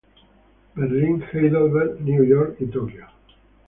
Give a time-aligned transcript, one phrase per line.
[0.73, 3.05] Berlín, Heidelberg, New York, Tokyo.